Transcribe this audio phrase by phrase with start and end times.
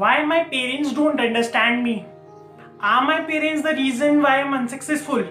[0.00, 2.06] Why my parents don't understand me?
[2.80, 5.24] Are my parents the reason why I'm unsuccessful?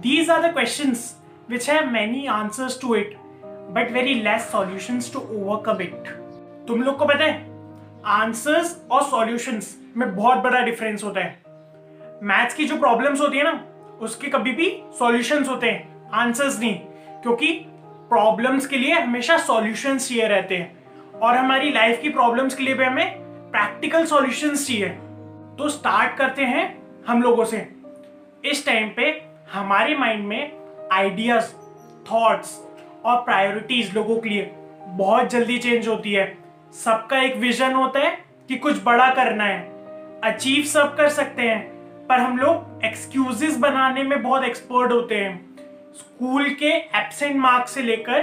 [0.00, 1.14] These are the questions
[1.48, 3.16] which have many answers to it,
[3.70, 6.12] but very less solutions to overcome it.
[6.68, 7.32] तुम लोग को पता है
[8.18, 13.44] answers और solutions में बहुत बड़ा difference होता है मैथ्स की जो प्रॉब्लम्स होती है
[13.44, 13.60] ना
[14.02, 14.68] उसके कभी भी
[14.98, 16.78] सॉल्यूशंस होते हैं आंसर्स नहीं
[17.22, 17.52] क्योंकि
[18.14, 22.74] प्रॉब्लम्स के लिए हमेशा सॉल्यूशंस चाहिए रहते हैं और हमारी लाइफ की प्रॉब्लम्स के लिए
[22.74, 23.21] भी हमें
[23.52, 24.88] प्रैक्टिकल सॉल्यूशंस चाहिए।
[25.58, 26.64] तो स्टार्ट करते हैं
[27.06, 27.56] हम लोगों से।
[28.44, 30.52] इस टाइम पे हमारे माइंड में
[30.92, 31.52] आइडियाज़,
[32.12, 32.56] थॉट्स
[33.04, 34.50] और प्रायोरिटीज लोगों के लिए
[34.86, 36.38] बहुत जल्दी चेंज होती है।
[36.84, 38.16] सबका एक विजन होता है
[38.48, 39.60] कि कुछ बड़ा करना है।
[40.24, 41.60] अचीव सब कर सकते हैं,
[42.06, 45.56] पर हम लोग एक्सक्यूजेस बनाने में बहुत एक्सपर्ट होते हैं।
[45.94, 48.20] स्कूल के एबसेंट मार्क्स से लेकर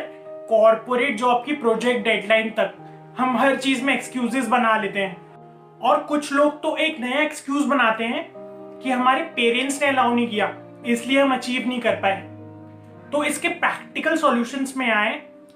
[0.49, 2.73] कॉरपोरेट जॉब की प्रोजेक्ट डेडलाइन तक
[3.19, 7.65] हम हर चीज़ में एक्सक्यूजेस बना लेते हैं। और कुछ लोग तो एक नया एक्सक्यूज
[7.65, 8.23] बनाते हैं
[8.83, 10.53] कि हमारे पेरेंट्स ने अलाउ नहीं किया,
[10.85, 12.21] इसलिए हम अचीव नहीं कर पाए।
[13.11, 15.11] तो इसके प्रैक्टिकल सॉल्यूशंस में आए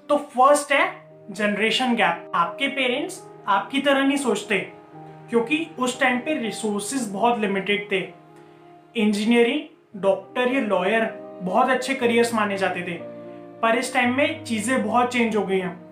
[0.08, 0.84] तो फ़र्स्ट है
[1.30, 4.58] जनरेशन गैप आपके पेरेंट्स आपकी तरह नहीं सोचते,
[5.30, 8.02] क्योंकि उस टाइम पे रिसोर्सेज बहुत लिमिटेड थे।
[8.96, 11.08] इंजीनियरिंग डॉक्टर या लॉयर
[11.42, 12.98] बहुत अच्छे करियर्स माने जाते थे।
[13.62, 15.83] पर इस टाइम में चीज़ें बहुत चेंज हो गई हैं।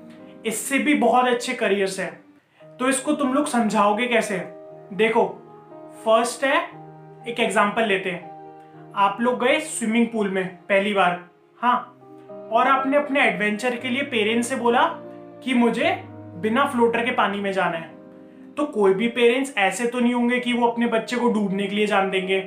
[0.46, 2.12] इससे भी बहुत अच्छे करियर्स हैं।
[2.60, 4.38] तो इसको तुम लोग समझाओगे कैसे?
[4.94, 5.24] देखो
[6.04, 6.58] फ़र्स्ट है,
[7.28, 8.30] एक एग्ज़ाम्पल लेते हैं।
[8.96, 11.20] आप लोग गए स्विमिंग पूल में पहली बार।
[11.58, 11.78] हाँ
[12.52, 14.82] और आपने अपने एडवेंचर के लिए पेरेंट्स से बोला
[15.44, 15.90] कि मुझे
[16.42, 17.90] बिना फ्लोटर के पानी में जाना है।
[18.54, 21.76] तो कोई भी पेरेंट्स ऐसे तो नहीं होंगे कि वो अपने बच्चे को डूबने के
[21.76, 22.38] लिए जान देंगे।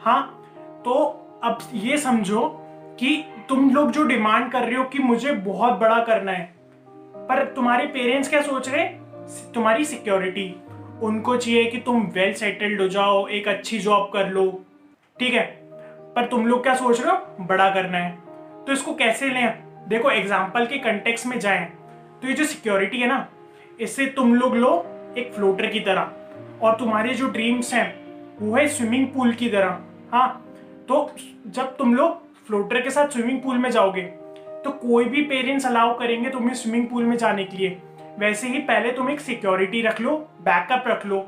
[0.00, 0.22] हाँ
[0.84, 0.94] तो
[1.44, 2.46] अब ये समझो
[3.00, 3.16] कि
[3.48, 6.57] तुम लोग जो डिमांड कर रहे हो कि मुझे बहुत बड़ा करना है
[7.28, 8.84] पर तुम्हारे पेरेंट्स क्या सोच रहे?
[9.54, 10.54] तुम्हारी सिक्योरिटी
[11.02, 14.44] उनको चाहिए कि तुम वेल सेटल्ड हो जाओ, एक अच्छी जॉब कर लो।
[15.16, 15.44] ठीक है?
[16.16, 17.44] पर तुम लोग क्या सोच रहे हो?
[17.46, 18.18] बड़ा करना है।
[18.66, 19.54] तो इसको कैसे लें?
[19.88, 21.64] देखो एग्ज़ाम्पल के कंटेक्स में जाएँ।
[22.22, 23.26] तो ये जो सिक्योरिटी है ना,
[23.80, 24.70] इससे तुम लोग लो
[25.18, 26.10] एक फ्लोटर की तरह।
[26.62, 27.94] और तुम्हारे जो ड्रीम्स हैं,
[28.40, 29.78] वो है स्विमिंग पूल की तरह।
[30.12, 30.44] हाँ?
[30.88, 31.10] तो
[31.46, 34.02] जब तुम लोग फ्लोटर के साथ स्विमिंग पूल में जाओगे
[34.64, 37.76] तो कोई भी पेरेंट्स अलाउ करेंगे तुम्हें स्विमिंग पूल में जाने के लिए।
[38.18, 41.18] वैसे ही पहले तुम एक सिक्योरिटी रख लो, बैकअप रख लो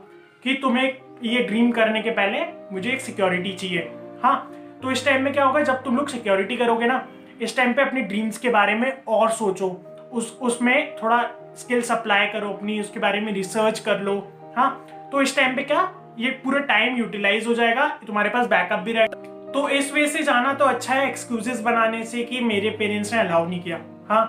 [0.43, 0.85] कि तुम्हें
[1.23, 2.41] ये ड्रीम करने के पहले
[2.73, 3.91] मुझे एक सिक्योरिटी चाहिए।
[4.23, 4.51] हाँ
[4.83, 7.07] तो इस टाइम में क्या होगा, जब तुम लोग सिक्योरिटी करोगे ना,
[7.43, 9.69] इस टाइम पे अपनी ड्रीम्स के बारे में और सोचो।
[10.13, 11.23] उस, उसमें थोड़ा
[11.57, 14.17] स्किल्स अप्लाई करो अपनी, उसके बारे में रिसर्च कर लो।
[14.57, 18.79] हाँ तो इस टाइम पे क्या, ये पूरा टाइम यूटिलाइज हो जाएगा तुम्हारे पास बैकअप
[18.79, 22.71] भी रहेगा तो इस वे से जाना तो अच्छा है एक्सक्यूजेस बनाने से कि मेरे
[22.71, 24.25] पेरेंट्स ने अलाउ नहीं किया। हाँ।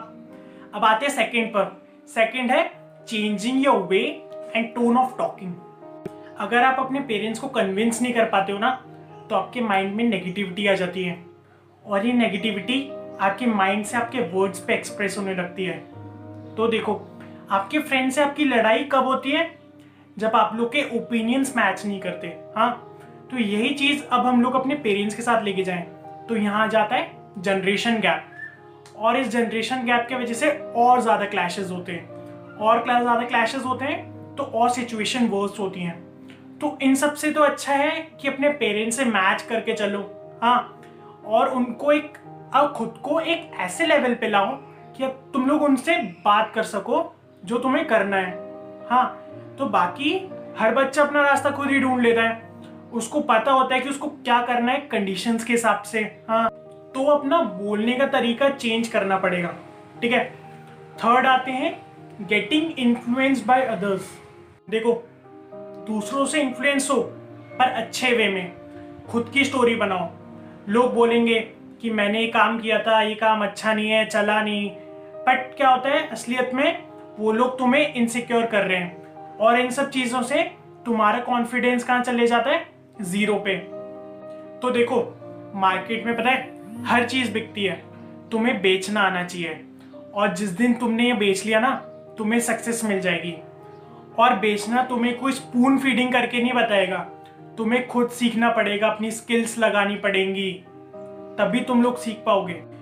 [0.73, 2.63] अब आते हैं सेकंड पर। सेकंड है
[3.07, 3.99] changing your way
[4.55, 5.53] and tone of talking
[6.37, 8.69] अगर आप अपने पेरेंट्स को कन्विंस नहीं कर पाते हो ना
[9.29, 11.25] तो आपके माइंड में नेगेटिविटी आ जाती है।
[11.85, 15.77] और ये नेगेटिविटी आपके माइंड से आपके वर्ड्स पे एक्सप्रेस होने लगती है।
[16.55, 17.01] तो देखो,
[17.49, 19.59] आपके फ्रेंड से आपकी लड़ाई कब होती है?
[20.17, 22.27] जब आप लोग के ओपिनियंस मैच नहीं करते।
[22.57, 22.90] हाँ।
[23.31, 25.81] तो यही चीज़ अब हम लोग अपने पेरेंट्स के साथ लेके जाएँ।
[26.29, 31.25] तो यहाँ जाता है जनरेशन गैप और इस जनरेशन गैप के वजह से और ज़्यादा
[31.25, 35.95] क्लैशेस होते हैं। और ज़्यादा क्लैशेस होते हैं तो और सिचुएशन वर्स होती हैं।
[36.59, 39.99] तो इन सबसे तो अच्छा है कि अपने पेरेंट्स से मैच करके चलो।
[40.41, 40.81] हाँ
[41.27, 42.17] और उनको एक,
[42.53, 44.55] अब खुद को एक ऐसे लेवल पे लाओ
[44.97, 47.03] कि अब तुम लोग उनसे बात कर सको
[47.45, 48.31] जो तुम्हें करना है।
[48.89, 49.05] हाँ
[49.57, 50.13] तो बाकी
[50.57, 52.49] हर बच्चा अपना रास्ता खुद ही ढूंढ लेता है।
[52.93, 56.49] उसको पता होता है कि उसको क्या करना है कंडीशंस के हिसाब से हाँ।
[56.95, 59.53] तो अपना बोलने का तरीका चेंज करना पड़ेगा,
[60.01, 60.25] ठीक है?
[60.97, 61.85] थर्ड आते हैं
[62.21, 64.21] गेटिंग इन्फ्लुएंस बाय अदर्स
[64.69, 65.07] देखो,
[65.87, 67.01] दूसरों से इन्फ्लुएंस हो,
[67.59, 68.53] पर अच्छे वे में।
[69.09, 70.09] खुद की स्टोरी बनाओ।
[70.69, 71.39] लोग बोलेंगे
[71.81, 74.69] कि मैंने ये काम किया था, ये काम अच्छा नहीं है, चला नहीं।
[75.27, 76.83] बट क्या होता है, असलियत में
[77.19, 80.51] वो लोग तुम्हें इनसिक्योर कर रहे हैं। और इन सब चीज़ों से
[80.85, 82.70] तुम्हारा कॉन्फिडेंस कहाँ चले जाता है?
[83.03, 83.57] ज़ीरो पे।
[84.59, 85.17] तो देखो,
[85.55, 87.83] मार्केट में पता है, हर चीज़ बिकती है।
[88.31, 89.65] तुम्हें बेचना आना चाहिए।
[90.13, 91.75] और जिस दिन तुमने ये बेच लिया ना,
[92.17, 93.37] तुम्हें सक्सेस मिल जाएगी।
[94.19, 96.97] और बेचना तुम्हें कोई स्पून फीडिंग करके नहीं बताएगा।
[97.57, 100.63] तुम्हें खुद सीखना पड़ेगा, अपनी स्किल्स लगानी पड़ेंगी।
[101.37, 102.70] तभी तुम लोग सीख पाओगे।